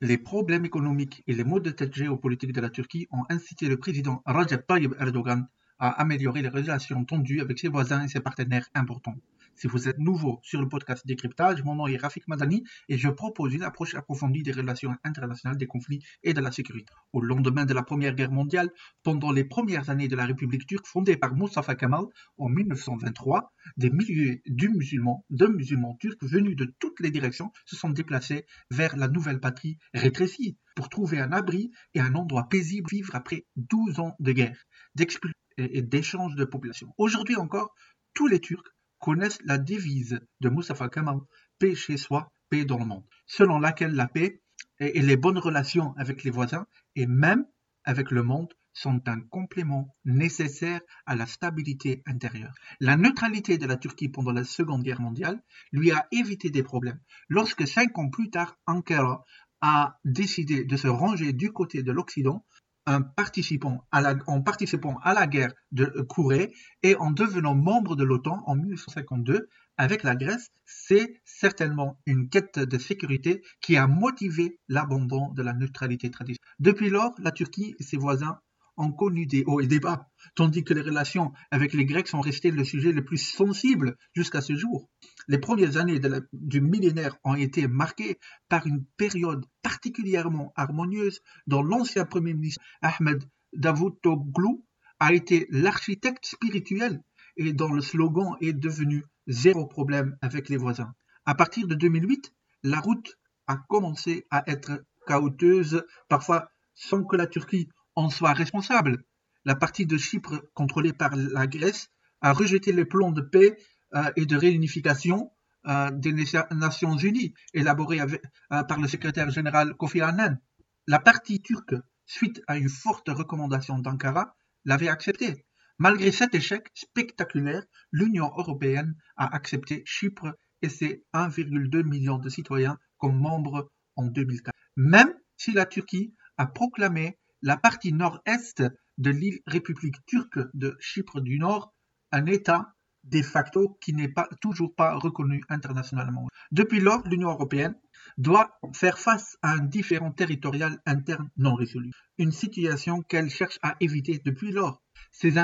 Les 0.00 0.16
problèmes 0.16 0.64
économiques 0.64 1.24
et 1.26 1.34
les 1.34 1.42
maux 1.42 1.58
de 1.58 1.70
tête 1.70 1.92
géopolitiques 1.92 2.52
de 2.52 2.60
la 2.60 2.70
Turquie 2.70 3.08
ont 3.10 3.24
incité 3.30 3.66
le 3.66 3.78
président 3.78 4.22
Recep 4.26 4.64
Tayyip 4.64 4.94
Erdogan 5.00 5.48
à 5.80 5.88
améliorer 6.00 6.40
les 6.40 6.48
relations 6.48 7.04
tendues 7.04 7.40
avec 7.40 7.58
ses 7.58 7.66
voisins 7.66 8.04
et 8.04 8.08
ses 8.08 8.20
partenaires 8.20 8.68
importants. 8.74 9.16
Si 9.58 9.66
vous 9.66 9.88
êtes 9.88 9.98
nouveau 9.98 10.38
sur 10.44 10.60
le 10.60 10.68
podcast 10.68 11.04
Décryptage, 11.04 11.64
mon 11.64 11.74
nom 11.74 11.88
est 11.88 11.96
Rafik 11.96 12.28
Madani 12.28 12.62
et 12.88 12.96
je 12.96 13.08
propose 13.08 13.52
une 13.52 13.64
approche 13.64 13.96
approfondie 13.96 14.44
des 14.44 14.52
relations 14.52 14.94
internationales, 15.02 15.58
des 15.58 15.66
conflits 15.66 16.00
et 16.22 16.32
de 16.32 16.40
la 16.40 16.52
sécurité. 16.52 16.92
Au 17.12 17.20
lendemain 17.20 17.64
de 17.64 17.74
la 17.74 17.82
Première 17.82 18.14
Guerre 18.14 18.30
mondiale, 18.30 18.70
pendant 19.02 19.32
les 19.32 19.42
premières 19.42 19.90
années 19.90 20.06
de 20.06 20.14
la 20.14 20.26
République 20.26 20.64
turque 20.64 20.86
fondée 20.86 21.16
par 21.16 21.34
Mustafa 21.34 21.74
Kemal 21.74 22.04
en 22.36 22.48
1923, 22.48 23.52
des 23.76 23.90
milliers 23.90 24.42
de 24.46 24.68
musulmans, 24.68 25.24
de 25.28 25.48
musulmans 25.48 25.96
turcs 25.98 26.22
venus 26.22 26.54
de 26.54 26.72
toutes 26.78 27.00
les 27.00 27.10
directions 27.10 27.50
se 27.66 27.74
sont 27.74 27.90
déplacés 27.90 28.46
vers 28.70 28.96
la 28.96 29.08
nouvelle 29.08 29.40
patrie 29.40 29.76
rétrécie 29.92 30.56
pour 30.76 30.88
trouver 30.88 31.18
un 31.18 31.32
abri 31.32 31.72
et 31.94 32.00
un 32.00 32.14
endroit 32.14 32.48
paisible 32.48 32.88
vivre 32.88 33.16
après 33.16 33.44
12 33.56 33.98
ans 33.98 34.14
de 34.20 34.30
guerre, 34.30 34.66
d'expulsion 34.94 35.34
et 35.56 35.82
d'échange 35.82 36.36
de 36.36 36.44
population. 36.44 36.94
Aujourd'hui 36.96 37.34
encore, 37.34 37.74
tous 38.14 38.28
les 38.28 38.38
Turcs 38.40 38.77
connaissent 38.98 39.40
la 39.44 39.58
devise 39.58 40.20
de 40.40 40.48
Mustafa 40.48 40.88
Kemal, 40.88 41.18
paix 41.58 41.74
chez 41.74 41.96
soi, 41.96 42.30
paix 42.48 42.64
dans 42.64 42.78
le 42.78 42.84
monde, 42.84 43.04
selon 43.26 43.58
laquelle 43.58 43.94
la 43.94 44.08
paix 44.08 44.42
et 44.80 45.02
les 45.02 45.16
bonnes 45.16 45.38
relations 45.38 45.94
avec 45.96 46.24
les 46.24 46.30
voisins 46.30 46.66
et 46.94 47.06
même 47.06 47.44
avec 47.84 48.10
le 48.10 48.22
monde 48.22 48.52
sont 48.72 49.02
un 49.08 49.20
complément 49.20 49.96
nécessaire 50.04 50.80
à 51.04 51.16
la 51.16 51.26
stabilité 51.26 52.02
intérieure. 52.06 52.54
La 52.80 52.96
neutralité 52.96 53.58
de 53.58 53.66
la 53.66 53.76
Turquie 53.76 54.08
pendant 54.08 54.32
la 54.32 54.44
Seconde 54.44 54.84
Guerre 54.84 55.00
mondiale 55.00 55.42
lui 55.72 55.90
a 55.90 56.06
évité 56.12 56.50
des 56.50 56.62
problèmes. 56.62 57.00
Lorsque 57.28 57.66
cinq 57.66 57.98
ans 57.98 58.08
plus 58.08 58.30
tard, 58.30 58.56
Ankara 58.66 59.24
a 59.60 59.98
décidé 60.04 60.64
de 60.64 60.76
se 60.76 60.86
ranger 60.86 61.32
du 61.32 61.50
côté 61.52 61.82
de 61.82 61.90
l'Occident, 61.90 62.46
en 62.88 63.02
participant 63.02 63.84
à 63.92 64.00
la, 64.00 65.26
guerre 65.26 65.52
de 65.72 65.86
Corée 66.08 66.52
et 66.82 66.96
en 66.96 67.10
devenant 67.10 67.54
membre 67.54 67.96
de 67.96 68.04
l'OTAN 68.04 68.42
en 68.46 68.56
1952 68.56 69.48
avec 69.76 70.02
la 70.02 70.16
Grèce, 70.16 70.50
c'est 70.64 71.20
certainement 71.24 72.00
une 72.06 72.28
quête 72.28 72.58
de 72.58 72.78
sécurité 72.78 73.42
qui 73.60 73.76
a 73.76 73.86
motivé 73.86 74.58
l'abandon 74.68 75.30
de 75.32 75.42
la 75.42 75.52
neutralité 75.52 76.10
traditionnelle. 76.10 76.38
Depuis 76.58 76.90
lors, 76.90 77.14
la 77.18 77.30
Turquie 77.30 77.76
et 77.78 77.82
ses 77.82 77.96
voisins 77.96 78.40
ont 78.78 78.92
connu 78.92 79.26
des 79.26 79.44
hauts 79.46 79.60
et 79.60 79.66
des 79.66 79.80
bas, 79.80 80.08
tandis 80.34 80.64
que 80.64 80.72
les 80.72 80.80
relations 80.80 81.32
avec 81.50 81.74
les 81.74 81.84
Grecs 81.84 82.08
sont 82.08 82.20
restées 82.20 82.50
le 82.50 82.64
sujet 82.64 82.92
le 82.92 83.04
plus 83.04 83.18
sensible 83.18 83.96
jusqu'à 84.14 84.40
ce 84.40 84.56
jour. 84.56 84.88
Les 85.26 85.38
premières 85.38 85.76
années 85.76 86.00
du 86.32 86.60
millénaire 86.60 87.16
ont 87.24 87.34
été 87.34 87.68
marquées 87.68 88.18
par 88.48 88.66
une 88.66 88.84
période 88.96 89.44
particulièrement 89.62 90.52
harmonieuse 90.56 91.20
dont 91.46 91.62
l'ancien 91.62 92.04
Premier 92.04 92.34
ministre 92.34 92.62
Ahmed 92.80 93.22
Davutoglu 93.52 94.62
a 95.00 95.12
été 95.12 95.46
l'architecte 95.50 96.26
spirituel 96.26 97.02
et 97.36 97.52
dont 97.52 97.72
le 97.72 97.80
slogan 97.80 98.36
est 98.40 98.52
devenu 98.52 99.04
zéro 99.26 99.66
problème 99.66 100.16
avec 100.22 100.48
les 100.48 100.56
voisins. 100.56 100.92
À 101.26 101.34
partir 101.34 101.66
de 101.66 101.74
2008, 101.74 102.32
la 102.64 102.80
route 102.80 103.16
a 103.46 103.56
commencé 103.56 104.26
à 104.30 104.44
être 104.50 104.84
chaoteuse, 105.06 105.84
parfois 106.08 106.50
sans 106.74 107.04
que 107.04 107.16
la 107.16 107.26
Turquie 107.26 107.68
en 107.98 108.10
soit 108.10 108.32
responsable. 108.32 109.02
La 109.44 109.56
partie 109.56 109.84
de 109.84 109.98
Chypre 109.98 110.48
contrôlée 110.54 110.92
par 110.92 111.16
la 111.16 111.48
Grèce 111.48 111.88
a 112.20 112.32
rejeté 112.32 112.70
les 112.70 112.84
plans 112.84 113.10
de 113.10 113.22
paix 113.22 113.58
euh, 113.96 114.12
et 114.14 114.24
de 114.24 114.36
réunification 114.36 115.32
euh, 115.66 115.90
des 115.90 116.12
Nations 116.52 116.96
Unies 116.96 117.34
élaborés 117.54 118.00
euh, 118.00 118.62
par 118.62 118.78
le 118.78 118.86
secrétaire 118.86 119.30
général 119.30 119.74
Kofi 119.74 120.00
Annan. 120.00 120.38
La 120.86 121.00
partie 121.00 121.42
turque, 121.42 121.74
suite 122.06 122.40
à 122.46 122.56
une 122.56 122.68
forte 122.68 123.08
recommandation 123.08 123.78
d'Ankara, 123.80 124.36
l'avait 124.64 124.88
accepté. 124.88 125.44
Malgré 125.78 126.12
cet 126.12 126.36
échec 126.36 126.68
spectaculaire, 126.74 127.64
l'Union 127.90 128.26
européenne 128.26 128.94
a 129.16 129.34
accepté 129.34 129.82
Chypre 129.86 130.36
et 130.62 130.68
ses 130.68 131.04
1,2 131.14 131.82
million 131.82 132.18
de 132.18 132.28
citoyens 132.28 132.78
comme 132.96 133.18
membres 133.18 133.68
en 133.96 134.06
2004. 134.06 134.54
Même 134.76 135.12
si 135.36 135.50
la 135.50 135.66
Turquie 135.66 136.14
a 136.36 136.46
proclamé 136.46 137.18
la 137.42 137.56
partie 137.56 137.92
nord-est 137.92 138.62
de 138.98 139.10
l'île 139.10 139.40
République 139.46 140.04
turque 140.06 140.40
de 140.54 140.76
Chypre 140.80 141.20
du 141.20 141.38
Nord, 141.38 141.72
un 142.12 142.26
État 142.26 142.74
de 143.04 143.22
facto 143.22 143.78
qui 143.80 143.94
n'est 143.94 144.08
pas, 144.08 144.28
toujours 144.40 144.74
pas 144.74 144.94
reconnu 144.96 145.42
internationalement. 145.48 146.28
Depuis 146.50 146.80
lors, 146.80 147.06
l'Union 147.06 147.30
européenne 147.30 147.74
doit 148.16 148.58
faire 148.74 148.98
face 148.98 149.38
à 149.42 149.52
un 149.52 149.64
différent 149.64 150.10
territorial 150.10 150.80
interne 150.84 151.30
non 151.36 151.54
résolu, 151.54 151.92
une 152.18 152.32
situation 152.32 153.02
qu'elle 153.02 153.30
cherche 153.30 153.58
à 153.62 153.76
éviter 153.80 154.20
depuis 154.24 154.50
lors. 154.50 154.82
Ces, 155.12 155.38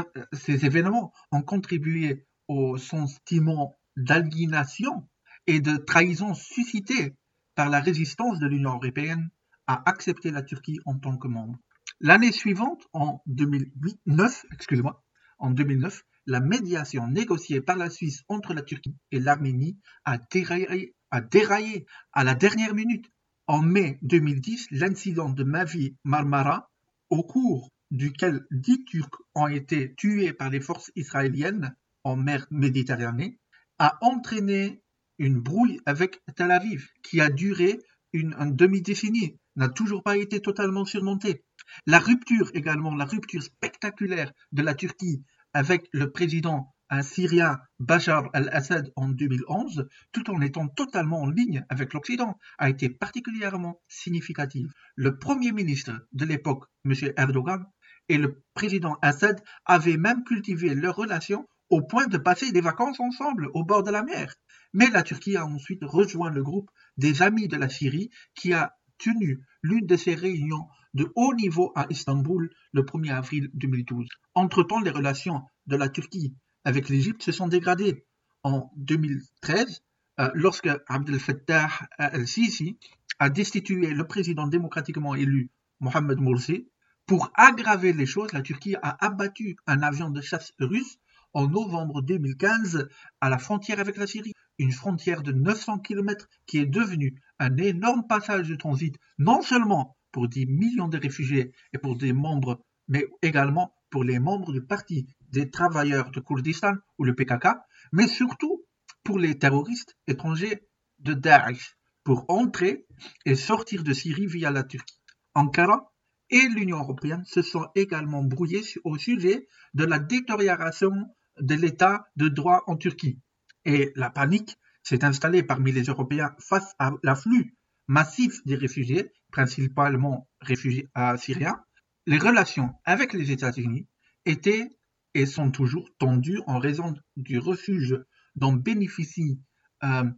événements 0.66 1.12
ont 1.30 1.42
contribué 1.42 2.26
au 2.48 2.76
sentiment 2.76 3.76
d'aliénation 3.96 5.08
et 5.46 5.60
de 5.60 5.76
trahison 5.76 6.34
suscité 6.34 7.14
par 7.54 7.70
la 7.70 7.80
résistance 7.80 8.40
de 8.40 8.46
l'Union 8.46 8.70
européenne 8.70 9.30
à 9.66 9.88
accepter 9.88 10.30
la 10.30 10.42
Turquie 10.42 10.80
en 10.84 10.98
tant 10.98 11.16
que 11.16 11.28
membre. 11.28 11.58
L'année 12.00 12.32
suivante, 12.32 12.86
en 12.92 13.22
2009, 13.26 14.46
excusez-moi, 14.52 15.02
en 15.38 15.50
2009, 15.50 16.02
la 16.26 16.40
médiation 16.40 17.06
négociée 17.06 17.60
par 17.60 17.76
la 17.76 17.90
Suisse 17.90 18.24
entre 18.28 18.52
la 18.54 18.62
Turquie 18.62 18.96
et 19.10 19.20
l'Arménie 19.20 19.78
a 20.04 20.18
déraillé, 20.18 21.86
à 22.12 22.24
la 22.24 22.34
dernière 22.34 22.74
minute. 22.74 23.10
En 23.46 23.60
mai 23.60 23.98
2010, 24.02 24.68
l'incident 24.70 25.28
de 25.28 25.44
Mavi 25.44 25.96
Marmara, 26.02 26.70
au 27.10 27.22
cours 27.22 27.70
duquel 27.90 28.46
dix 28.50 28.84
Turcs 28.86 29.22
ont 29.34 29.46
été 29.46 29.94
tués 29.94 30.32
par 30.32 30.50
les 30.50 30.60
forces 30.60 30.90
israéliennes 30.96 31.76
en 32.02 32.16
mer 32.16 32.46
Méditerranée, 32.50 33.38
a 33.78 33.98
entraîné 34.00 34.82
une 35.18 35.40
brouille 35.40 35.80
avec 35.86 36.22
Tel 36.34 36.50
Aviv 36.50 36.88
qui 37.02 37.20
a 37.20 37.28
duré 37.28 37.78
une, 38.12 38.34
une 38.34 38.56
demi-décennie, 38.56 39.38
n'a 39.56 39.68
toujours 39.68 40.02
pas 40.02 40.16
été 40.16 40.40
totalement 40.40 40.84
surmontée. 40.84 41.44
La 41.86 41.98
rupture 41.98 42.50
également, 42.54 42.94
la 42.94 43.04
rupture 43.04 43.42
spectaculaire 43.42 44.32
de 44.52 44.62
la 44.62 44.74
Turquie 44.74 45.24
avec 45.52 45.88
le 45.92 46.10
président 46.10 46.74
syrien 47.02 47.58
Bachar 47.78 48.28
al-Assad 48.32 48.92
en 48.96 49.08
2011, 49.08 49.88
tout 50.12 50.30
en 50.30 50.40
étant 50.40 50.68
totalement 50.68 51.22
en 51.22 51.30
ligne 51.30 51.64
avec 51.68 51.92
l'Occident, 51.92 52.38
a 52.58 52.68
été 52.68 52.88
particulièrement 52.88 53.80
significative. 53.88 54.72
Le 54.94 55.18
premier 55.18 55.52
ministre 55.52 56.06
de 56.12 56.24
l'époque, 56.24 56.64
M. 56.84 56.94
Erdogan, 57.16 57.64
et 58.08 58.18
le 58.18 58.42
président 58.52 58.96
Assad 59.02 59.42
avaient 59.64 59.96
même 59.96 60.24
cultivé 60.24 60.74
leurs 60.74 60.96
relations 60.96 61.48
au 61.70 61.80
point 61.80 62.06
de 62.06 62.18
passer 62.18 62.52
des 62.52 62.60
vacances 62.60 63.00
ensemble 63.00 63.48
au 63.54 63.64
bord 63.64 63.82
de 63.82 63.90
la 63.90 64.02
mer. 64.02 64.34
Mais 64.74 64.90
la 64.90 65.02
Turquie 65.02 65.36
a 65.36 65.46
ensuite 65.46 65.82
rejoint 65.84 66.30
le 66.30 66.42
groupe 66.42 66.70
des 66.98 67.22
Amis 67.22 67.48
de 67.48 67.56
la 67.56 67.68
Syrie 67.68 68.10
qui 68.34 68.52
a 68.52 68.74
tenu 68.98 69.40
l'une 69.62 69.86
de 69.86 69.96
ces 69.96 70.14
réunions 70.14 70.68
de 70.94 71.12
haut 71.16 71.34
niveau 71.34 71.72
à 71.74 71.86
Istanbul 71.90 72.50
le 72.72 72.82
1er 72.82 73.12
avril 73.12 73.50
2012. 73.54 74.08
Entre-temps, 74.34 74.80
les 74.80 74.90
relations 74.90 75.42
de 75.66 75.76
la 75.76 75.88
Turquie 75.88 76.34
avec 76.64 76.88
l'Égypte 76.88 77.22
se 77.22 77.32
sont 77.32 77.48
dégradées. 77.48 78.06
En 78.42 78.70
2013, 78.76 79.82
euh, 80.20 80.30
lorsque 80.34 80.68
Abdel 80.88 81.18
Fattah 81.18 81.68
al-Sisi 81.98 82.78
a 83.18 83.30
destitué 83.30 83.92
le 83.92 84.06
président 84.06 84.46
démocratiquement 84.46 85.14
élu 85.14 85.50
Mohamed 85.80 86.20
Morsi, 86.20 86.68
pour 87.06 87.30
aggraver 87.34 87.92
les 87.92 88.06
choses, 88.06 88.32
la 88.32 88.40
Turquie 88.40 88.76
a 88.76 89.04
abattu 89.04 89.56
un 89.66 89.82
avion 89.82 90.10
de 90.10 90.20
chasse 90.20 90.52
russe 90.58 90.98
en 91.34 91.48
novembre 91.48 92.00
2015 92.00 92.88
à 93.20 93.28
la 93.28 93.38
frontière 93.38 93.80
avec 93.80 93.96
la 93.96 94.06
Syrie, 94.06 94.32
une 94.58 94.72
frontière 94.72 95.22
de 95.22 95.32
900 95.32 95.80
km 95.80 96.28
qui 96.46 96.58
est 96.58 96.66
devenue 96.66 97.20
un 97.38 97.56
énorme 97.56 98.06
passage 98.06 98.48
de 98.48 98.54
transit, 98.54 98.96
non 99.18 99.42
seulement 99.42 99.96
pour 100.14 100.28
des 100.28 100.46
millions 100.46 100.86
de 100.86 100.96
réfugiés 100.96 101.50
et 101.72 101.78
pour 101.78 101.96
des 101.96 102.12
membres, 102.12 102.64
mais 102.86 103.04
également 103.20 103.74
pour 103.90 104.04
les 104.04 104.20
membres 104.20 104.52
du 104.52 104.64
Parti 104.64 105.08
des 105.32 105.50
travailleurs 105.50 106.12
de 106.12 106.20
Kurdistan 106.20 106.74
ou 106.98 107.04
le 107.04 107.16
PKK, 107.16 107.48
mais 107.92 108.06
surtout 108.06 108.64
pour 109.02 109.18
les 109.18 109.36
terroristes 109.36 109.96
étrangers 110.06 110.68
de 111.00 111.14
Daesh, 111.14 111.76
pour 112.04 112.26
entrer 112.28 112.86
et 113.24 113.34
sortir 113.34 113.82
de 113.82 113.92
Syrie 113.92 114.28
via 114.28 114.52
la 114.52 114.62
Turquie. 114.62 115.00
Ankara 115.34 115.92
et 116.30 116.46
l'Union 116.48 116.78
européenne 116.78 117.24
se 117.24 117.42
sont 117.42 117.66
également 117.74 118.22
brouillés 118.22 118.62
au 118.84 118.96
sujet 118.96 119.48
de 119.74 119.84
la 119.84 119.98
détérioration 119.98 120.92
de 121.40 121.54
l'état 121.56 122.06
de 122.14 122.28
droit 122.28 122.62
en 122.68 122.76
Turquie. 122.76 123.18
Et 123.64 123.90
la 123.96 124.10
panique 124.10 124.56
s'est 124.84 125.04
installée 125.04 125.42
parmi 125.42 125.72
les 125.72 125.82
Européens 125.84 126.36
face 126.38 126.72
à 126.78 126.92
l'afflux 127.02 127.56
massif 127.86 128.44
des 128.46 128.56
réfugiés, 128.56 129.12
principalement 129.30 130.28
réfugiés 130.40 130.88
syriens. 131.18 131.60
Les 132.06 132.18
relations 132.18 132.74
avec 132.84 133.12
les 133.12 133.30
États-Unis 133.30 133.88
étaient 134.26 134.76
et 135.14 135.26
sont 135.26 135.50
toujours 135.50 135.88
tendues 135.98 136.40
en 136.46 136.58
raison 136.58 136.94
du 137.16 137.38
refuge 137.38 137.96
dont 138.34 138.52
bénéficie 138.52 139.40
euh, 139.84 140.10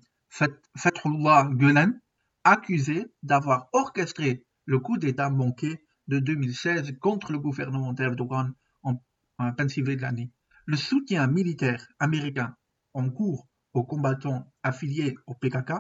Fathullah 0.77 1.49
Gulen, 1.53 2.01
accusé 2.45 3.07
d'avoir 3.23 3.69
orchestré 3.73 4.45
le 4.65 4.79
coup 4.79 4.99
d'État 4.99 5.31
manqué 5.31 5.85
de 6.09 6.19
2016 6.19 6.99
contre 7.01 7.33
le 7.33 7.39
gouvernement 7.39 7.93
d'Erdogan 7.93 8.55
en, 8.83 8.97
en 9.39 9.53
Pennsylvanie. 9.53 10.33
Le 10.67 10.77
soutien 10.77 11.27
militaire 11.27 11.87
américain 11.99 12.57
en 12.95 13.11
cours 13.11 13.49
aux 13.75 13.85
combattants 13.85 14.53
affiliés 14.63 15.17
au 15.27 15.35
PKK 15.35 15.73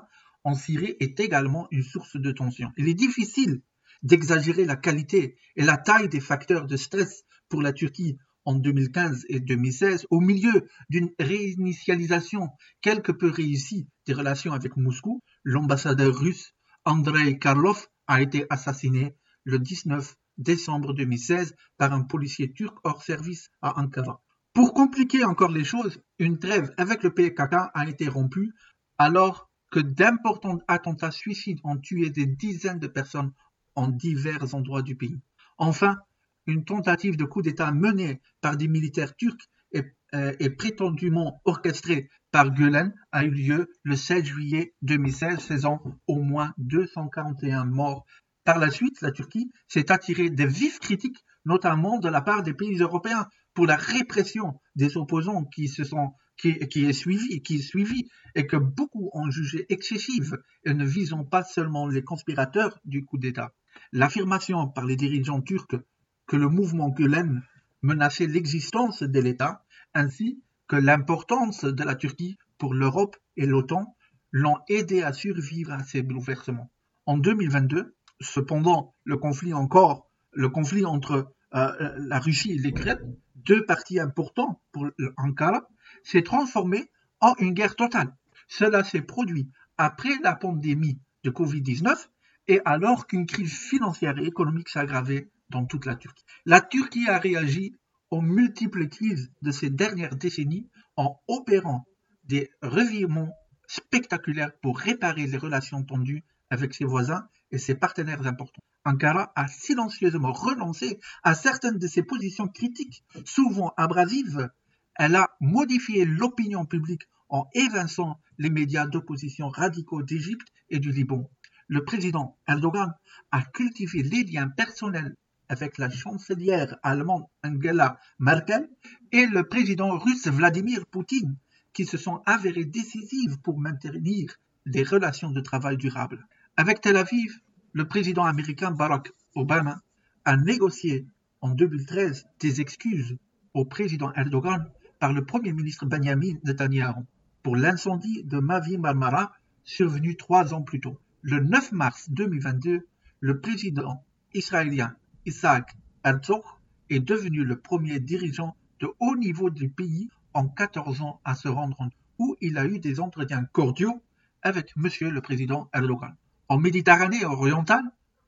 en 0.46 0.54
Syrie 0.54 0.94
est 1.00 1.18
également 1.18 1.66
une 1.72 1.82
source 1.82 2.16
de 2.16 2.30
tension. 2.30 2.70
Il 2.76 2.88
est 2.88 2.94
difficile 2.94 3.62
d'exagérer 4.04 4.64
la 4.64 4.76
qualité 4.76 5.36
et 5.56 5.64
la 5.64 5.76
taille 5.76 6.08
des 6.08 6.20
facteurs 6.20 6.68
de 6.68 6.76
stress 6.76 7.24
pour 7.48 7.62
la 7.62 7.72
Turquie 7.72 8.16
en 8.44 8.54
2015 8.54 9.24
et 9.28 9.40
2016 9.40 10.06
au 10.08 10.20
milieu 10.20 10.68
d'une 10.88 11.10
réinitialisation 11.18 12.50
quelque 12.80 13.10
peu 13.10 13.28
réussie 13.28 13.88
des 14.06 14.12
relations 14.12 14.52
avec 14.52 14.76
Moscou. 14.76 15.20
L'ambassadeur 15.42 16.14
russe 16.14 16.52
Andrei 16.84 17.40
Karlov 17.40 17.88
a 18.06 18.22
été 18.22 18.46
assassiné 18.48 19.16
le 19.42 19.58
19 19.58 20.14
décembre 20.38 20.94
2016 20.94 21.56
par 21.76 21.92
un 21.92 22.02
policier 22.02 22.52
turc 22.52 22.78
hors 22.84 23.02
service 23.02 23.48
à 23.62 23.80
Ankara. 23.80 24.22
Pour 24.52 24.74
compliquer 24.74 25.24
encore 25.24 25.50
les 25.50 25.64
choses, 25.64 26.00
une 26.20 26.38
trêve 26.38 26.72
avec 26.76 27.02
le 27.02 27.12
PKK 27.12 27.52
a 27.74 27.88
été 27.88 28.06
rompue 28.06 28.54
alors 28.96 29.50
que 29.70 29.80
d'importants 29.80 30.58
attentats 30.68 31.10
suicides 31.10 31.60
ont 31.64 31.76
tué 31.76 32.10
des 32.10 32.26
dizaines 32.26 32.78
de 32.78 32.86
personnes 32.86 33.32
en 33.74 33.88
divers 33.88 34.54
endroits 34.54 34.82
du 34.82 34.96
pays. 34.96 35.20
Enfin, 35.58 35.98
une 36.46 36.64
tentative 36.64 37.16
de 37.16 37.24
coup 37.24 37.42
d'État 37.42 37.72
menée 37.72 38.20
par 38.40 38.56
des 38.56 38.68
militaires 38.68 39.16
turcs 39.16 39.50
et, 39.72 39.82
euh, 40.14 40.32
prétendument 40.56 41.40
orchestrée 41.44 42.08
par 42.30 42.50
Gülen 42.50 42.94
a 43.12 43.24
eu 43.24 43.30
lieu 43.30 43.70
le 43.82 43.96
16 43.96 44.24
juillet 44.24 44.74
2016, 44.82 45.40
faisant 45.40 45.82
au 46.06 46.20
moins 46.20 46.52
241 46.58 47.64
morts. 47.64 48.04
Par 48.44 48.58
la 48.58 48.70
suite, 48.70 49.00
la 49.00 49.10
Turquie 49.10 49.50
s'est 49.68 49.90
attirée 49.90 50.30
des 50.30 50.46
vifs 50.46 50.78
critiques, 50.78 51.24
notamment 51.46 51.98
de 51.98 52.10
la 52.10 52.20
part 52.20 52.42
des 52.42 52.52
pays 52.52 52.76
européens, 52.76 53.26
pour 53.54 53.66
la 53.66 53.76
répression 53.76 54.60
des 54.74 54.98
opposants 54.98 55.44
qui 55.44 55.68
se 55.68 55.82
sont 55.82 56.12
qui, 56.36 56.50
est 56.50 56.92
suivi, 56.92 57.42
qui 57.42 57.56
est 57.56 57.62
suivi 57.62 58.08
et 58.34 58.46
que 58.46 58.56
beaucoup 58.56 59.10
ont 59.14 59.30
jugé 59.30 59.64
excessive 59.70 60.38
et 60.64 60.74
ne 60.74 60.84
visant 60.84 61.24
pas 61.24 61.42
seulement 61.42 61.88
les 61.88 62.04
conspirateurs 62.04 62.78
du 62.84 63.04
coup 63.06 63.16
d'État. 63.16 63.54
L'affirmation 63.92 64.68
par 64.68 64.84
les 64.84 64.96
dirigeants 64.96 65.40
turcs 65.40 65.80
que 66.26 66.36
le 66.36 66.48
mouvement 66.48 66.90
Gülen 66.90 67.42
menaçait 67.82 68.26
l'existence 68.26 69.02
de 69.02 69.20
l'État, 69.20 69.64
ainsi 69.94 70.42
que 70.68 70.76
l'importance 70.76 71.64
de 71.64 71.84
la 71.84 71.94
Turquie 71.94 72.36
pour 72.58 72.74
l'Europe 72.74 73.16
et 73.36 73.46
l'OTAN, 73.46 73.96
l'ont 74.32 74.58
aidé 74.68 75.02
à 75.02 75.12
survivre 75.12 75.72
à 75.72 75.82
ces 75.84 76.02
bouleversements. 76.02 76.70
En 77.06 77.16
2022, 77.16 77.96
cependant, 78.20 78.94
le 79.04 79.16
conflit 79.16 79.54
encore, 79.54 80.10
le 80.32 80.48
conflit 80.48 80.84
entre 80.84 81.32
la 81.52 82.18
Russie 82.18 82.52
et 82.52 82.58
l'Ukraine, 82.58 83.16
deux 83.36 83.64
parties 83.64 84.00
importants 84.00 84.60
pour 84.72 84.88
Ankara, 85.16 85.68
s'est 86.02 86.22
transformé 86.22 86.90
en 87.20 87.34
une 87.38 87.54
guerre 87.54 87.76
totale. 87.76 88.14
Cela 88.48 88.84
s'est 88.84 89.02
produit 89.02 89.48
après 89.78 90.18
la 90.22 90.34
pandémie 90.34 90.98
de 91.24 91.30
Covid-19 91.30 92.08
et 92.48 92.60
alors 92.64 93.06
qu'une 93.06 93.26
crise 93.26 93.56
financière 93.56 94.18
et 94.18 94.26
économique 94.26 94.68
s'aggravait 94.68 95.30
dans 95.50 95.64
toute 95.64 95.86
la 95.86 95.96
Turquie. 95.96 96.24
La 96.44 96.60
Turquie 96.60 97.08
a 97.08 97.18
réagi 97.18 97.74
aux 98.10 98.20
multiples 98.20 98.88
crises 98.88 99.32
de 99.42 99.50
ces 99.50 99.70
dernières 99.70 100.16
décennies 100.16 100.68
en 100.96 101.20
opérant 101.28 101.86
des 102.24 102.50
revirements 102.62 103.32
spectaculaires 103.66 104.52
pour 104.60 104.78
réparer 104.78 105.26
les 105.26 105.36
relations 105.36 105.82
tendues 105.82 106.24
avec 106.50 106.74
ses 106.74 106.84
voisins 106.84 107.28
et 107.50 107.58
ses 107.58 107.74
partenaires 107.74 108.26
importants. 108.26 108.62
Ankara 108.86 109.32
a 109.34 109.48
silencieusement 109.48 110.32
renoncé 110.32 111.00
à 111.24 111.34
certaines 111.34 111.78
de 111.78 111.88
ses 111.88 112.04
positions 112.04 112.46
critiques, 112.46 113.04
souvent 113.24 113.74
abrasives. 113.76 114.48
Elle 114.94 115.16
a 115.16 115.36
modifié 115.40 116.04
l'opinion 116.04 116.64
publique 116.64 117.02
en 117.28 117.48
évinçant 117.52 118.20
les 118.38 118.48
médias 118.48 118.86
d'opposition 118.86 119.48
radicaux 119.48 120.04
d'Égypte 120.04 120.46
et 120.70 120.78
du 120.78 120.92
Liban. 120.92 121.28
Le 121.66 121.84
président 121.84 122.38
Erdogan 122.46 122.94
a 123.32 123.42
cultivé 123.42 124.04
les 124.04 124.22
liens 124.22 124.48
personnels 124.48 125.16
avec 125.48 125.78
la 125.78 125.90
chancelière 125.90 126.78
allemande 126.84 127.26
Angela 127.42 127.98
Merkel 128.20 128.68
et 129.10 129.26
le 129.26 129.42
président 129.48 129.98
russe 129.98 130.28
Vladimir 130.28 130.86
Poutine, 130.86 131.36
qui 131.72 131.86
se 131.86 131.96
sont 131.96 132.22
avérés 132.24 132.64
décisives 132.64 133.40
pour 133.40 133.58
maintenir 133.58 134.36
des 134.64 134.84
relations 134.84 135.30
de 135.32 135.40
travail 135.40 135.76
durables. 135.76 136.24
Avec 136.56 136.80
Tel 136.80 136.96
Aviv, 136.96 137.40
le 137.76 137.86
président 137.86 138.24
américain 138.24 138.70
Barack 138.70 139.12
Obama 139.34 139.82
a 140.24 140.38
négocié 140.38 141.06
en 141.42 141.50
2013 141.50 142.26
des 142.40 142.62
excuses 142.62 143.18
au 143.52 143.66
président 143.66 144.10
Erdogan 144.14 144.70
par 144.98 145.12
le 145.12 145.26
premier 145.26 145.52
ministre 145.52 145.84
Benjamin 145.84 146.36
Netanyahu 146.42 147.02
pour 147.42 147.54
l'incendie 147.54 148.24
de 148.24 148.38
Mavi 148.38 148.78
Marmara 148.78 149.30
survenu 149.62 150.16
trois 150.16 150.54
ans 150.54 150.62
plus 150.62 150.80
tôt. 150.80 150.98
Le 151.20 151.40
9 151.40 151.72
mars 151.72 152.08
2022, 152.08 152.86
le 153.20 153.40
président 153.40 154.02
israélien 154.32 154.96
Isaac 155.26 155.76
Herzog 156.02 156.44
est 156.88 157.00
devenu 157.00 157.44
le 157.44 157.60
premier 157.60 158.00
dirigeant 158.00 158.56
de 158.80 158.88
haut 159.00 159.16
niveau 159.16 159.50
du 159.50 159.68
pays 159.68 160.08
en 160.32 160.48
14 160.48 161.02
ans 161.02 161.20
à 161.26 161.34
se 161.34 161.48
rendre 161.48 161.90
où 162.18 162.36
il 162.40 162.56
a 162.56 162.64
eu 162.64 162.78
des 162.78 163.00
entretiens 163.00 163.44
cordiaux 163.52 164.00
avec 164.40 164.74
Monsieur 164.76 165.10
le 165.10 165.20
Président 165.20 165.68
Erdogan. 165.74 166.16
En 166.48 166.58
Méditerranée 166.58 167.24
orientale, 167.24 167.84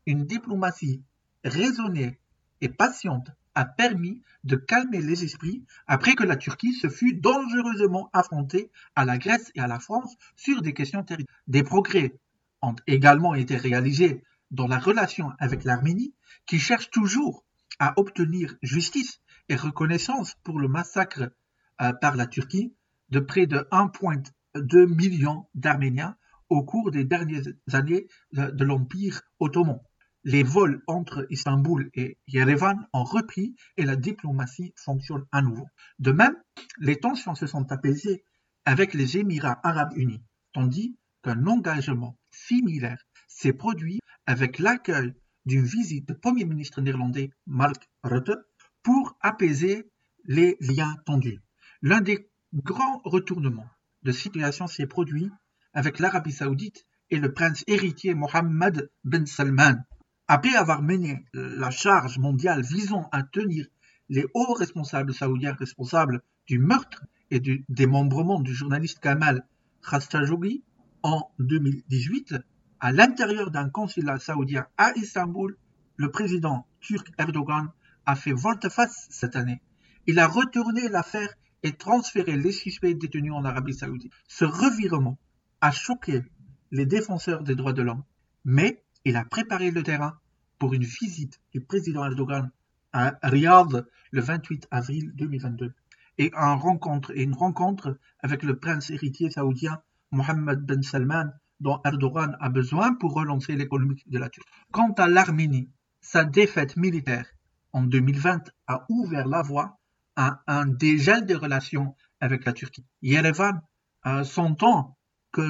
une 0.06 0.24
diplomatie 0.26 1.04
raisonnée 1.44 2.18
et 2.60 2.68
patiente 2.68 3.30
a 3.54 3.64
permis 3.64 4.22
de 4.42 4.56
calmer 4.56 5.00
les 5.00 5.24
esprits 5.24 5.64
après 5.86 6.14
que 6.14 6.24
la 6.24 6.36
Turquie 6.36 6.74
se 6.74 6.88
fût 6.88 7.14
dangereusement 7.14 8.10
affrontée 8.12 8.70
à 8.96 9.04
la 9.04 9.18
Grèce 9.18 9.52
et 9.54 9.60
à 9.60 9.68
la 9.68 9.78
France 9.78 10.16
sur 10.36 10.62
des 10.62 10.74
questions 10.74 11.04
territoriales. 11.04 11.42
Des 11.46 11.62
progrès 11.62 12.18
ont 12.60 12.74
également 12.86 13.34
été 13.34 13.56
réalisés 13.56 14.22
dans 14.50 14.66
la 14.66 14.78
relation 14.78 15.32
avec 15.38 15.64
l'Arménie, 15.64 16.14
qui 16.46 16.58
cherche 16.58 16.90
toujours 16.90 17.44
à 17.78 17.94
obtenir 17.98 18.56
justice 18.62 19.20
et 19.48 19.56
reconnaissance 19.56 20.34
pour 20.42 20.58
le 20.58 20.68
massacre 20.68 21.30
euh, 21.80 21.92
par 21.92 22.16
la 22.16 22.26
Turquie 22.26 22.74
de 23.10 23.20
près 23.20 23.46
de 23.46 23.68
1,2 23.70 24.86
million 24.86 25.46
d'Arméniens 25.54 26.16
au 26.48 26.62
cours 26.62 26.90
des 26.90 27.04
dernières 27.04 27.44
années 27.72 28.08
de, 28.32 28.64
l'Empire 28.64 29.22
ottoman. 29.38 29.80
Les 30.24 30.42
vols 30.42 30.82
entre 30.86 31.26
Istanbul 31.30 31.90
et 31.94 32.18
Yerevan 32.26 32.86
ont 32.92 33.04
repris 33.04 33.54
et 33.76 33.84
la 33.84 33.96
diplomatie 33.96 34.74
fonctionne 34.76 35.24
à 35.32 35.42
nouveau. 35.42 35.66
De 35.98 36.12
même, 36.12 36.36
les 36.78 36.96
tensions 36.96 37.34
se 37.34 37.46
sont 37.46 37.70
apaisées 37.70 38.24
avec 38.64 38.94
les 38.94 39.16
Émirats 39.16 39.60
arabes 39.62 39.92
unis, 39.96 40.22
tandis 40.52 40.96
qu'un 41.22 41.46
engagement 41.46 42.18
similaire 42.30 43.02
s'est 43.28 43.52
produit 43.52 44.00
avec 44.26 44.58
l'accueil 44.58 45.14
d'une 45.46 45.64
visite 45.64 46.06
du 46.06 46.14
Premier 46.14 46.44
ministre 46.44 46.80
néerlandais 46.80 47.30
Mark 47.46 47.88
Rutte 48.02 48.36
pour 48.82 49.16
apaiser 49.20 49.90
les 50.24 50.56
liens 50.60 50.96
tendus. 51.06 51.40
L'un 51.80 52.00
des 52.00 52.28
grands 52.54 53.00
retournements 53.04 53.68
de 54.02 54.12
situation 54.12 54.66
s'est 54.66 54.86
produit 54.86 55.30
avec 55.74 55.98
l'Arabie 55.98 56.32
saoudite 56.32 56.86
et 57.10 57.18
le 57.18 57.32
prince 57.32 57.64
héritier 57.66 58.14
Mohammed 58.14 58.90
Ben 59.04 59.26
Salman. 59.26 59.76
Après 60.26 60.54
avoir 60.54 60.82
mené 60.82 61.24
la 61.32 61.70
charge 61.70 62.18
mondiale 62.18 62.62
visant 62.62 63.08
à 63.12 63.22
tenir 63.22 63.66
les 64.08 64.26
hauts 64.34 64.54
responsables 64.54 65.14
saoudiens 65.14 65.54
responsables 65.54 66.22
du 66.46 66.58
meurtre 66.58 67.04
et 67.30 67.40
du 67.40 67.64
démembrement 67.68 68.40
du 68.40 68.54
journaliste 68.54 69.00
Kamal 69.00 69.46
Khashoggi 69.82 70.62
en 71.02 71.30
2018, 71.38 72.34
à 72.80 72.92
l'intérieur 72.92 73.50
d'un 73.50 73.68
consulat 73.68 74.18
saoudien 74.18 74.66
à 74.76 74.92
Istanbul, 74.96 75.56
le 75.96 76.10
président 76.10 76.66
turc 76.80 77.10
Erdogan 77.18 77.68
a 78.06 78.14
fait 78.14 78.32
volte-face 78.32 79.06
cette 79.10 79.36
année. 79.36 79.60
Il 80.06 80.18
a 80.18 80.26
retourné 80.26 80.88
l'affaire 80.88 81.34
et 81.62 81.72
transféré 81.72 82.36
les 82.36 82.52
suspects 82.52 82.94
détenus 82.94 83.32
en 83.32 83.44
Arabie 83.44 83.74
saoudite. 83.74 84.12
Ce 84.28 84.44
revirement 84.44 85.18
a 85.60 85.70
choqué 85.70 86.22
les 86.70 86.86
défenseurs 86.86 87.42
des 87.42 87.54
droits 87.54 87.72
de 87.72 87.82
l'homme, 87.82 88.04
mais 88.44 88.82
il 89.04 89.16
a 89.16 89.24
préparé 89.24 89.70
le 89.70 89.82
terrain 89.82 90.18
pour 90.58 90.74
une 90.74 90.84
visite 90.84 91.40
du 91.52 91.60
président 91.60 92.04
Erdogan 92.04 92.50
à 92.92 93.18
Riyad 93.22 93.86
le 94.10 94.20
28 94.20 94.68
avril 94.70 95.12
2022 95.14 95.72
et, 96.18 96.32
une 96.34 97.34
rencontre 97.34 97.98
avec 98.20 98.42
le 98.42 98.58
prince 98.58 98.90
héritier 98.90 99.30
saoudien 99.30 99.80
Mohammed 100.10 100.60
Ben 100.60 100.82
Salman 100.82 101.32
dont 101.60 101.80
Erdogan 101.84 102.36
a 102.40 102.48
besoin 102.48 102.94
pour 102.94 103.14
relancer 103.14 103.54
l'économie 103.54 104.02
de 104.06 104.18
la 104.18 104.28
Turquie. 104.28 104.50
Quant 104.72 104.92
à 104.92 105.08
l'Arménie, 105.08 105.68
sa 106.00 106.24
défaite 106.24 106.76
militaire 106.76 107.26
en 107.72 107.82
2020 107.82 108.50
a 108.66 108.86
ouvert 108.88 109.26
la 109.26 109.42
voie 109.42 109.78
à 110.16 110.42
un 110.46 110.66
dégel 110.66 111.26
des 111.26 111.34
relations 111.34 111.94
avec 112.20 112.44
la 112.44 112.52
Turquie. 112.52 112.84
Yerevan, 113.02 113.60
sentant 114.24 114.97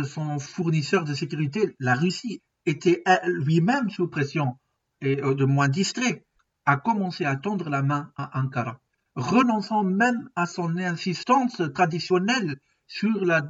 son 0.04 0.38
fournisseur 0.38 1.04
de 1.04 1.14
sécurité, 1.14 1.74
la 1.78 1.94
Russie, 1.94 2.42
était 2.66 3.02
lui-même 3.24 3.88
sous 3.90 4.08
pression 4.08 4.58
et 5.00 5.16
de 5.16 5.44
moins 5.44 5.68
distrait, 5.68 6.24
a 6.66 6.76
commencé 6.76 7.24
à 7.24 7.36
tendre 7.36 7.70
la 7.70 7.82
main 7.82 8.12
à 8.16 8.38
Ankara, 8.40 8.80
renonçant 9.14 9.84
même 9.84 10.28
à 10.36 10.46
son 10.46 10.76
insistance 10.76 11.62
traditionnelle 11.74 12.60
sur 12.86 13.24
la 13.24 13.40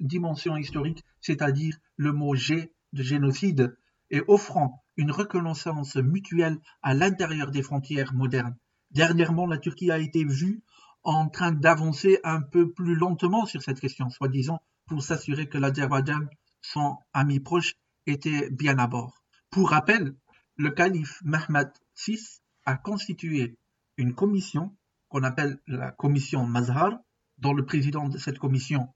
dimension 0.00 0.56
historique, 0.56 1.04
c'est-à-dire 1.20 1.76
le 1.96 2.12
mot 2.12 2.34
G 2.34 2.72
de 2.92 3.02
génocide, 3.02 3.76
et 4.10 4.22
offrant 4.28 4.82
une 4.96 5.10
reconnaissance 5.10 5.96
mutuelle 5.96 6.58
à 6.82 6.94
l'intérieur 6.94 7.50
des 7.50 7.62
frontières 7.62 8.12
modernes. 8.14 8.56
Dernièrement, 8.90 9.46
la 9.46 9.58
Turquie 9.58 9.90
a 9.90 9.98
été 9.98 10.24
vue 10.24 10.62
en 11.02 11.28
train 11.28 11.52
d'avancer 11.52 12.20
un 12.24 12.42
peu 12.42 12.70
plus 12.72 12.94
lentement 12.94 13.46
sur 13.46 13.62
cette 13.62 13.80
question, 13.80 14.10
soi-disant 14.10 14.60
pour 14.86 15.02
s'assurer 15.02 15.48
que 15.48 15.58
l'Azerbaïdjan, 15.58 16.26
son 16.60 16.96
ami 17.12 17.40
proche, 17.40 17.74
était 18.06 18.50
bien 18.50 18.78
à 18.78 18.86
bord. 18.86 19.22
Pour 19.50 19.70
rappel, 19.70 20.14
le 20.56 20.70
calife 20.70 21.20
Mehmed 21.24 21.70
VI 22.06 22.18
a 22.64 22.76
constitué 22.76 23.56
une 23.96 24.14
commission 24.14 24.76
qu'on 25.08 25.22
appelle 25.22 25.58
la 25.66 25.90
commission 25.90 26.46
Mazhar, 26.46 26.98
dont 27.38 27.52
le 27.52 27.64
président 27.66 28.08
de 28.08 28.18
cette 28.18 28.38
commission 28.38 28.88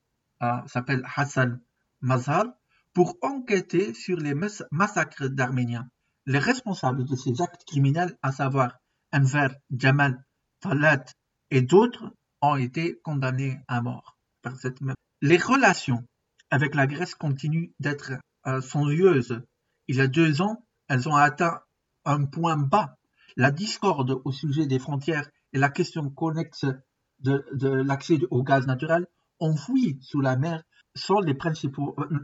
euh, 0.43 0.61
s'appelle 0.67 1.07
Hassan 1.15 1.61
Mazhar, 2.01 2.47
pour 2.95 3.19
enquêter 3.21 3.93
sur 3.93 4.17
les 4.17 4.35
massacres 4.71 5.29
d'Arméniens. 5.29 5.89
Les 6.25 6.39
responsables 6.39 7.05
de 7.05 7.15
ces 7.15 7.43
actes 7.43 7.65
criminels, 7.67 8.17
à 8.23 8.33
savoir 8.33 8.79
Enver, 9.13 9.51
Jamal, 9.71 10.25
Talat 10.61 11.05
et 11.51 11.61
d'autres, 11.61 12.15
ont 12.41 12.57
été 12.57 12.99
condamnés 13.03 13.61
à 13.69 13.83
mort 13.83 14.17
par 14.43 14.57
cette 14.57 14.81
même. 14.81 14.97
Les 15.23 15.39
relations 15.39 16.07
avec 16.51 16.75
la 16.75 16.87
Grèce 16.87 17.15
continuent 17.15 17.71
d'être 17.81 18.13
euh, 18.47 18.61
Il 19.89 19.97
y 19.97 20.01
a 20.01 20.07
deux 20.07 20.43
ans, 20.43 20.67
elles 20.89 21.09
ont 21.09 21.17
atteint 21.17 21.61
un 22.05 22.25
point 22.27 22.57
bas. 22.57 22.99
La 23.37 23.51
discorde 23.51 24.21
au 24.25 24.33
sujet 24.33 24.67
des 24.67 24.79
frontières 24.79 25.29
et 25.53 25.59
la 25.59 25.71
question 25.71 26.11
connexe 26.11 26.67
de, 27.21 27.45
l'accès 27.69 28.19
au 28.31 28.43
gaz 28.43 28.67
naturel 28.67 29.07
fui 29.57 29.99
sous 30.03 30.21
la 30.21 30.37
mer 30.37 30.63
sont 30.95 31.21
les, 31.21 31.37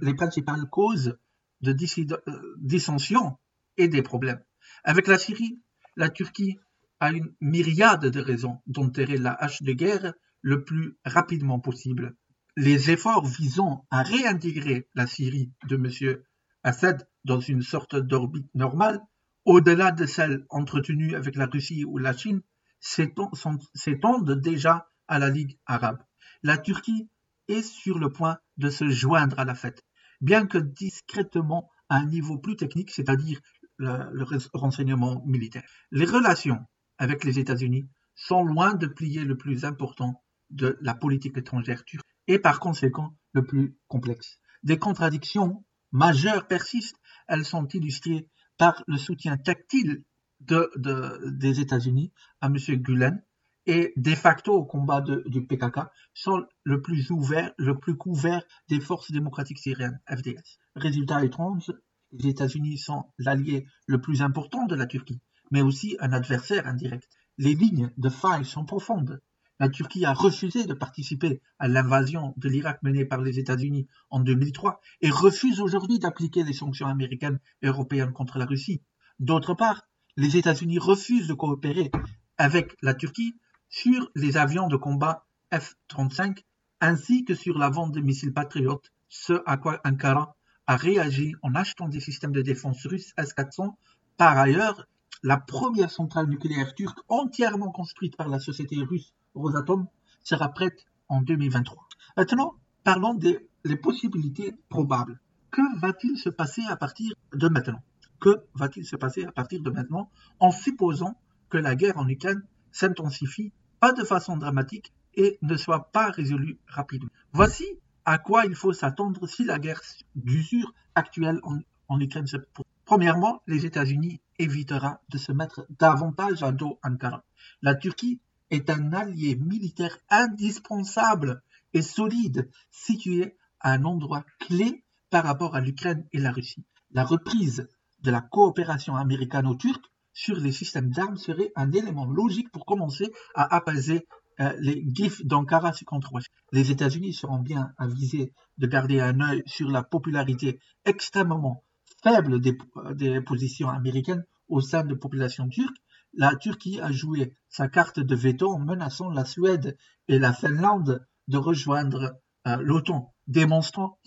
les 0.03 0.15
principales 0.15 0.69
causes 0.71 1.19
de 1.61 1.73
euh, 1.73 2.55
dissensions 2.59 3.39
et 3.77 3.89
des 3.89 4.03
problèmes. 4.03 4.43
Avec 4.85 5.07
la 5.07 5.19
Syrie, 5.19 5.61
la 5.97 6.11
Turquie 6.11 6.59
a 7.01 7.11
une 7.13 7.35
myriade 7.41 8.07
de 8.07 8.21
raisons 8.21 8.61
d'enterrer 8.67 9.17
la 9.17 9.33
hache 9.33 9.63
de 9.63 9.73
guerre 9.73 10.15
le 10.41 10.65
plus 10.65 10.97
rapidement 11.05 11.61
possible. 11.61 12.17
Les 12.57 12.91
efforts 12.91 13.25
visant 13.25 13.87
à 13.91 14.03
réintégrer 14.03 14.87
la 14.95 15.07
Syrie 15.07 15.51
de 15.69 15.77
M. 15.77 16.23
Assad 16.63 17.09
dans 17.25 17.41
une 17.41 17.63
sorte 17.63 17.97
d'orbite 17.97 18.55
normale, 18.55 19.01
au-delà 19.47 19.91
de 19.91 20.05
celle 20.05 20.45
entretenue 20.51 21.15
avec 21.15 21.35
la 21.37 21.47
Russie 21.47 21.87
ou 21.87 21.97
la 21.97 22.15
Chine, 22.15 22.43
s'étendent 22.79 24.39
déjà 24.39 24.91
à 25.09 25.19
la 25.19 25.31
Ligue 25.31 25.59
arabe. 25.65 26.03
La 26.43 26.59
Turquie 26.59 27.09
est 27.49 27.63
sur 27.63 27.99
le 27.99 28.11
point 28.11 28.39
de 28.59 28.69
se 28.69 28.87
joindre 28.91 29.39
à 29.39 29.47
la 29.47 29.55
fête, 29.55 29.83
bien 30.21 30.47
que 30.47 30.59
discrètement 30.59 31.71
à 31.89 31.97
un 31.97 32.07
niveau 32.07 32.37
plus 32.37 32.57
technique, 32.57 32.91
c'est-à-dire 32.91 33.41
le, 33.79 34.25
renseignement 34.53 35.25
militaire. 35.25 35.65
Les 35.91 36.05
relations 36.05 36.61
avec 36.99 37.25
les 37.25 37.39
États-Unis 37.39 37.89
sont 38.15 38.45
loin 38.45 38.75
de 38.75 38.87
plier 38.87 39.25
le 39.25 39.39
plus 39.39 39.65
important 39.65 40.23
de 40.51 40.77
la 40.83 40.95
politique 40.95 41.39
étrangère 41.39 41.83
turque 41.85 42.12
et 42.29 42.39
par 42.39 42.61
conséquent 42.61 43.15
le 43.33 43.45
plus 43.45 43.77
complexe. 43.89 44.39
Des 44.63 44.79
contradictions 44.79 45.65
majeures 45.91 46.47
persistent. 46.47 47.01
Elles 47.29 47.45
sont 47.45 47.67
illustrées 47.69 48.29
par 48.59 48.83
le 48.87 48.97
soutien 48.97 49.37
tactile 49.37 50.05
des 50.41 51.61
États-Unis 51.61 52.13
à 52.41 52.47
M. 52.47 52.57
Gulen 52.57 53.23
et 53.67 53.93
de 53.97 54.15
facto 54.15 54.53
au 54.55 54.65
combat 54.65 55.01
du 55.01 55.47
PKK 55.47 55.81
sont 56.15 56.45
le 56.65 56.83
plus 56.83 57.11
ouvert, 57.11 57.53
le 57.59 57.79
plus 57.79 57.97
couvert 57.97 58.43
des 58.69 58.81
forces 58.81 59.13
démocratiques 59.13 59.61
syriennes, 59.61 60.01
FDS. 60.09 60.59
Résultat 60.75 61.25
étrange, 61.25 61.73
les 62.11 62.31
États-Unis 62.31 62.79
sont 62.79 63.05
l'allié 63.19 63.67
le 63.87 64.01
plus 64.01 64.21
important 64.23 64.67
de 64.67 64.75
la 64.75 64.87
Turquie, 64.87 65.21
mais 65.51 65.63
aussi 65.63 65.97
un 66.01 66.13
adversaire 66.13 66.67
indirect. 66.67 67.09
Les 67.39 67.55
lignes 67.55 67.93
de 67.97 68.09
faille 68.09 68.45
sont 68.45 68.65
profondes. 68.65 69.21
La 69.63 69.69
Turquie 69.69 70.05
a 70.05 70.13
refusé 70.13 70.65
de 70.65 70.75
participer 70.75 71.41
à 71.61 71.69
l'invasion 71.69 72.35
de 72.37 72.49
l'Irak 72.49 72.83
menée 72.83 73.05
par 73.05 73.21
les 73.21 73.39
États-Unis 73.39 73.87
en 74.11 74.19
2003 74.19 74.81
et 75.03 75.11
refuse 75.11 75.61
aujourd'hui 75.61 76.01
d'appliquer 76.01 76.43
les 76.43 76.53
sanctions 76.53 76.89
américaines 76.89 77.39
et 77.63 77.69
européennes 77.69 78.13
contre 78.13 78.39
la 78.39 78.45
Russie. 78.45 78.83
D'autre 79.21 79.55
part, 79.55 79.87
les 80.17 80.37
États-Unis 80.37 80.81
refusent 80.81 81.29
de 81.29 81.35
coopérer 81.35 81.93
avec 82.39 82.77
la 82.83 82.93
Turquie 82.93 83.37
sur 83.69 84.11
les 84.17 84.37
avions 84.37 84.67
de 84.67 84.75
combat 84.75 85.27
F-35 85.53 86.39
ainsi 86.81 87.25
que 87.25 87.37
sur 87.37 87.57
la 87.57 87.71
vente 87.71 87.93
de 87.93 88.01
missiles 88.01 88.35
patriotes, 88.35 88.91
ce 89.09 89.45
à 89.47 89.59
quoi 89.59 89.81
Ankara 89.85 90.35
a 90.67 90.75
réagi 90.75 91.37
en 91.41 91.55
achetant 91.55 91.87
des 91.87 92.01
systèmes 92.01 92.33
de 92.33 92.43
défense 92.43 92.85
russes 92.85 93.13
S-400. 93.17 93.77
Par 94.17 94.37
ailleurs, 94.37 94.89
la 95.23 95.37
première 95.37 95.93
centrale 95.93 96.27
nucléaire 96.27 96.75
turque 96.75 96.99
entièrement 97.09 97.71
construite 97.71 98.17
par 98.17 98.29
la 98.29 98.41
société 98.41 98.75
russe 98.83 99.15
Rosatom 99.35 99.87
sera 100.23 100.49
prête 100.49 100.87
en 101.09 101.23
2023. 101.23 101.87
Maintenant, 102.17 102.55
parlons 102.85 103.15
des 103.15 103.77
possibilités 103.83 104.55
probables. 104.69 105.21
Que 105.51 105.81
va-t-il 105.81 106.17
se 106.17 106.31
passer 106.31 106.63
à 106.69 106.77
partir 106.77 107.15
de 107.33 107.49
maintenant? 107.49 107.83
Que 108.21 108.45
va-t-il 108.55 108.87
se 108.87 108.97
passer 108.97 109.25
à 109.25 109.33
partir 109.33 109.61
de 109.61 109.71
maintenant 109.71 110.11
en 110.41 110.51
supposant 110.51 111.19
que 111.51 111.59
la 111.59 111.75
guerre 111.75 111.99
en 111.99 112.09
Ukraine 112.09 112.43
s'intensifie 112.71 113.53
pas 113.81 113.93
de 113.93 114.05
façon 114.05 114.37
dramatique 114.37 114.93
et 115.15 115.39
ne 115.43 115.57
soit 115.57 115.91
pas 115.93 116.11
résolue 116.11 116.59
rapidement? 116.67 117.11
Voici 117.33 117.67
à 118.05 118.19
quoi 118.19 118.47
il 118.47 118.55
faut 118.55 118.73
s'attendre 118.73 119.27
si 119.27 119.45
la 119.45 119.59
guerre 119.59 119.81
d'usure 120.15 120.73
actuelle 120.95 121.41
en, 121.89 122.01
Ukraine 122.01 122.27
se 122.27 122.39
Premièrement, 122.85 123.43
les 123.47 123.67
États-Unis 123.67 124.21
évitera 124.39 125.01
de 125.09 125.19
se 125.19 125.33
mettre 125.33 125.67
davantage 125.79 126.43
à 126.43 126.53
dos 126.53 126.79
Ankara. 126.83 127.25
La 127.61 127.75
Turquie 127.75 128.21
est 128.53 128.71
un 128.71 128.93
allié 128.93 129.35
militaire 129.35 129.97
indispensable 130.11 131.43
et 131.73 131.83
solide, 131.83 132.51
situé 132.71 133.35
à 133.61 133.73
un 133.73 133.85
endroit 133.85 134.25
clé 134.39 134.85
par 135.11 135.25
rapport 135.25 135.57
à 135.57 135.61
l'Ukraine 135.61 136.07
et 136.13 136.19
la 136.19 136.31
Russie. 136.31 136.65
La 136.93 137.05
reprise 137.05 137.67
de 138.03 138.11
la 138.11 138.21
coopération 138.21 138.95
américano-turque 138.95 139.87
sur 140.13 140.37
les 140.37 140.53
systèmes 140.53 140.91
d'armes 140.91 141.17
serait 141.17 141.53
un 141.57 141.73
élément 141.73 142.05
logique 142.05 142.53
pour 142.53 142.67
commencer 142.67 143.11
à 143.35 143.55
apaiser 143.55 144.07
euh, 144.41 144.53
les 144.61 144.85
gifs 144.87 145.25
d'Ankara 145.25 145.73
contre 145.87 146.13
Les 146.53 146.71
États-Unis 146.71 147.15
seront 147.15 147.39
bien 147.39 147.73
avisés 147.79 148.35
de 148.59 148.67
garder 148.67 149.01
un 149.01 149.21
œil 149.21 149.43
sur 149.47 149.71
la 149.71 149.83
popularité 149.83 150.61
extrêmement 150.85 151.65
faible 152.03 152.41
des, 152.41 152.59
des 152.95 153.21
positions 153.23 153.71
américaines 153.71 154.25
au 154.49 154.61
sein 154.61 154.85
de 154.85 154.91
la 154.91 154.97
population 154.97 155.49
turque 155.49 155.77
la 156.15 156.37
Turquie 156.37 156.81
a 156.81 156.93
joué 156.93 157.37
sa 157.49 157.69
carte 157.69 158.01
de 158.01 158.15
veto 158.15 158.51
en 158.51 158.59
menaçant 158.59 159.11
la 159.11 159.25
Suède 159.25 159.77
et 160.09 160.19
la 160.19 160.33
Finlande 160.33 161.07
de 161.29 161.39
rejoindre 161.39 162.21
euh, 162.47 162.57
l'OTAN, 162.57 163.15
démontrant, 163.27 163.99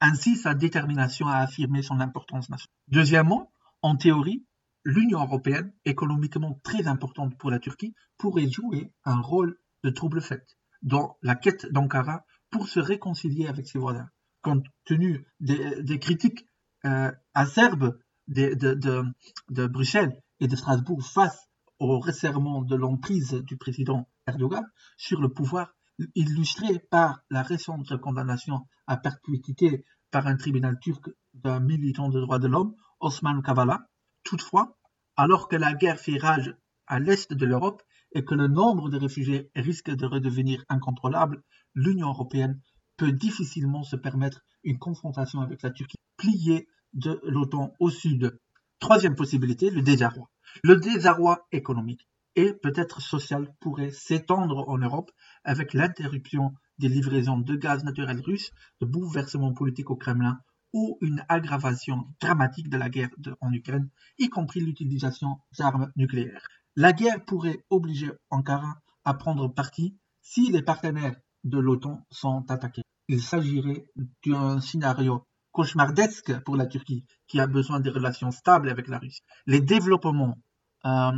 ainsi 0.00 0.36
sa 0.36 0.54
détermination 0.54 1.26
à 1.26 1.38
affirmer 1.38 1.82
son 1.82 2.00
importance 2.00 2.48
nationale. 2.48 2.74
Deuxièmement, 2.88 3.50
en 3.82 3.96
théorie, 3.96 4.46
l'Union 4.84 5.20
européenne, 5.20 5.72
économiquement 5.84 6.60
très 6.62 6.86
importante 6.86 7.36
pour 7.36 7.50
la 7.50 7.58
Turquie, 7.58 7.94
pourrait 8.16 8.48
jouer 8.48 8.92
un 9.04 9.20
rôle 9.20 9.58
de 9.84 9.90
trouble 9.90 10.20
fait 10.20 10.56
dans 10.82 11.16
la 11.22 11.34
quête 11.34 11.70
d'Ankara 11.72 12.24
pour 12.50 12.68
se 12.68 12.80
réconcilier 12.80 13.48
avec 13.48 13.66
ses 13.66 13.78
voisins. 13.78 14.08
Compte 14.42 14.64
tenu 14.84 15.26
des, 15.40 15.98
critiques 15.98 16.46
euh, 16.84 17.10
acerbes 17.34 17.98
de, 18.28 19.66
Bruxelles 19.66 20.20
et 20.40 20.48
de 20.48 20.56
Strasbourg 20.56 21.02
face 21.02 21.48
au 21.78 21.98
resserrement 21.98 22.62
de 22.62 22.76
l'emprise 22.76 23.32
du 23.32 23.56
président 23.56 24.08
Erdogan 24.26 24.64
sur 24.96 25.20
le 25.20 25.28
pouvoir, 25.28 25.74
illustré 26.14 26.78
par 26.90 27.20
la 27.30 27.42
récente 27.42 27.96
condamnation 27.98 28.66
à 28.86 28.96
perpétuité 28.96 29.84
par 30.10 30.26
un 30.26 30.36
tribunal 30.36 30.78
turc 30.80 31.10
d'un 31.34 31.60
militant 31.60 32.08
de 32.08 32.20
droits 32.20 32.38
de 32.38 32.48
l'homme, 32.48 32.74
Osman 33.00 33.42
Kavala. 33.42 33.88
Toutefois, 34.24 34.76
alors 35.16 35.48
que 35.48 35.56
la 35.56 35.74
guerre 35.74 35.98
fait 35.98 36.18
rage 36.18 36.54
à 36.86 36.98
l'est 37.00 37.32
de 37.32 37.46
l'Europe 37.46 37.82
et 38.12 38.24
que 38.24 38.34
le 38.34 38.48
nombre 38.48 38.88
de 38.88 38.98
réfugiés 38.98 39.50
risque 39.54 39.90
de 39.90 40.06
redevenir 40.06 40.64
incontrôlable, 40.68 41.42
l'Union 41.74 42.08
européenne 42.08 42.60
peut 42.96 43.12
difficilement 43.12 43.82
se 43.82 43.96
permettre 43.96 44.42
une 44.64 44.78
confrontation 44.78 45.40
avec 45.40 45.62
la 45.62 45.70
Turquie 45.70 45.96
pliée 46.16 46.68
de 46.94 47.20
l'OTAN 47.24 47.74
au 47.78 47.90
sud. 47.90 48.38
Troisième 48.78 49.16
possibilité, 49.16 49.70
le 49.70 49.82
désarroi. 49.82 50.30
Le 50.62 50.76
désarroi 50.76 51.46
économique 51.52 52.08
et 52.36 52.52
peut-être 52.52 53.00
social 53.00 53.52
pourrait 53.60 53.90
s'étendre 53.90 54.68
en 54.68 54.78
Europe 54.78 55.10
avec 55.44 55.74
l'interruption 55.74 56.54
des 56.78 56.88
livraisons 56.88 57.38
de 57.38 57.56
gaz 57.56 57.82
naturel 57.82 58.20
russe, 58.20 58.52
de 58.80 58.86
bouleversements 58.86 59.52
politiques 59.52 59.90
au 59.90 59.96
Kremlin 59.96 60.38
ou 60.72 60.98
une 61.00 61.24
aggravation 61.28 62.06
dramatique 62.20 62.68
de 62.68 62.76
la 62.76 62.88
guerre 62.88 63.10
en 63.40 63.52
Ukraine, 63.52 63.88
y 64.18 64.28
compris 64.28 64.60
l'utilisation 64.60 65.38
d'armes 65.58 65.90
nucléaires. 65.96 66.46
La 66.76 66.92
guerre 66.92 67.24
pourrait 67.24 67.64
obliger 67.70 68.12
Ankara 68.30 68.80
à 69.04 69.14
prendre 69.14 69.48
parti 69.48 69.96
si 70.22 70.52
les 70.52 70.62
partenaires 70.62 71.16
de 71.44 71.58
l'OTAN 71.58 72.06
sont 72.10 72.44
attaqués. 72.50 72.82
Il 73.08 73.22
s'agirait 73.22 73.86
d'un 74.26 74.60
scénario 74.60 75.24
cauchemardesque 75.58 76.38
pour 76.44 76.54
la 76.54 76.66
Turquie, 76.66 77.04
qui 77.26 77.40
a 77.40 77.48
besoin 77.48 77.80
de 77.80 77.90
relations 77.90 78.30
stables 78.30 78.70
avec 78.70 78.86
la 78.86 78.98
Russie. 78.98 79.24
Les 79.44 79.60
développements, 79.60 80.38
euh, 80.84 81.10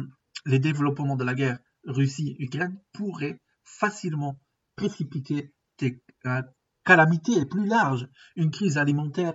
les 0.46 0.58
développements 0.58 1.16
de 1.16 1.24
la 1.24 1.34
guerre 1.34 1.58
Russie-Ukraine 1.84 2.80
pourraient 2.94 3.38
facilement 3.64 4.40
précipiter 4.76 5.52
des 5.78 6.02
euh, 6.24 6.40
calamités 6.86 7.44
plus 7.44 7.66
larges, 7.66 8.08
une 8.34 8.50
crise 8.50 8.78
alimentaire 8.78 9.34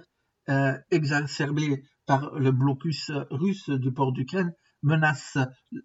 euh, 0.50 0.76
exacerbée 0.90 1.84
par 2.08 2.34
le 2.40 2.52
blocus 2.52 3.12
russe 3.30 3.70
du 3.70 3.92
port 3.94 4.12
d'Ukraine 4.12 4.54
menace 4.82 5.38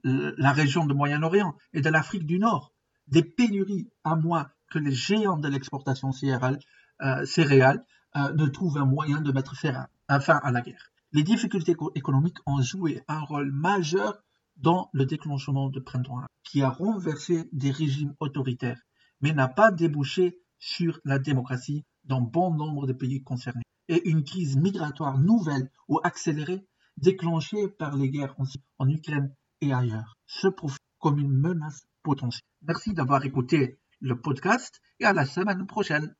la 0.02 0.52
région 0.52 0.86
du 0.86 0.94
Moyen-Orient 0.94 1.54
et 1.74 1.82
de 1.82 1.90
l'Afrique 1.90 2.24
du 2.24 2.38
Nord. 2.38 2.72
Des 3.06 3.22
pénuries 3.22 3.90
à 4.02 4.16
moins 4.16 4.48
que 4.70 4.78
les 4.78 4.92
géants 4.92 5.38
de 5.38 5.48
l'exportation 5.48 6.10
céréale, 6.12 6.58
céréales 7.24 7.84
euh, 8.16 8.32
ne 8.32 8.46
trouvent 8.46 8.78
un 8.78 8.84
moyen 8.84 9.20
de 9.20 9.32
mettre 9.32 9.56
fin 9.56 9.86
à 10.08 10.50
la 10.50 10.60
guerre. 10.60 10.90
Les 11.12 11.22
difficultés 11.22 11.76
économiques 11.94 12.38
ont 12.46 12.62
joué 12.62 13.02
un 13.08 13.20
rôle 13.20 13.50
majeur 13.50 14.22
dans 14.56 14.90
le 14.92 15.06
déclenchement 15.06 15.68
de 15.68 15.80
printemps 15.80 16.22
qui 16.44 16.62
a 16.62 16.70
renversé 16.70 17.48
des 17.52 17.70
régimes 17.70 18.14
autoritaires, 18.20 18.80
mais 19.20 19.32
n'a 19.32 19.48
pas 19.48 19.72
débouché 19.72 20.38
sur 20.58 21.00
la 21.04 21.18
démocratie 21.18 21.84
dans 22.04 22.20
bon 22.20 22.54
nombre 22.54 22.86
de 22.86 22.92
pays 22.92 23.22
concernés. 23.22 23.62
Et 23.88 24.08
une 24.08 24.22
crise 24.22 24.56
migratoire 24.56 25.18
nouvelle 25.18 25.70
ou 25.88 25.98
accélérée, 26.04 26.66
déclenchée 26.96 27.68
par 27.68 27.96
les 27.96 28.10
guerres 28.10 28.36
en 28.78 28.88
Ukraine 28.88 29.34
et 29.60 29.72
ailleurs, 29.72 30.16
se 30.26 30.48
profile 30.48 30.78
comme 30.98 31.18
une 31.18 31.36
menace 31.36 31.86
potentielle. 32.02 32.42
Merci 32.62 32.94
d'avoir 32.94 33.24
écouté 33.24 33.80
le 34.00 34.20
podcast 34.20 34.80
et 35.00 35.04
à 35.04 35.12
la 35.12 35.26
semaine 35.26 35.66
prochaine. 35.66 36.14